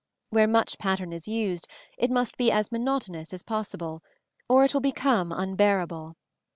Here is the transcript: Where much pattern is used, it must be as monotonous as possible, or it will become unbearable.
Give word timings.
Where 0.31 0.47
much 0.47 0.79
pattern 0.79 1.13
is 1.13 1.27
used, 1.27 1.67
it 1.95 2.09
must 2.09 2.35
be 2.35 2.51
as 2.51 2.71
monotonous 2.71 3.33
as 3.33 3.43
possible, 3.43 4.01
or 4.49 4.65
it 4.65 4.73
will 4.73 4.81
become 4.81 5.31
unbearable. 5.31 6.15